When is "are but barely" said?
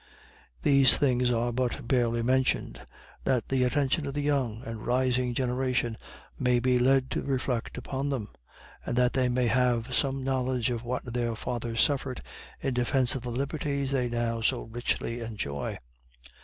1.29-2.23